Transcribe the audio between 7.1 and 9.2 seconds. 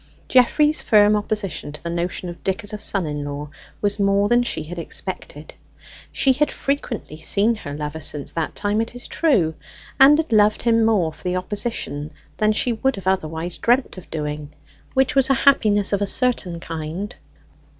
seen her lover since that time, it is